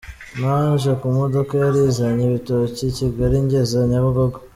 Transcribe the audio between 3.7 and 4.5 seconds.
Nyabugogo.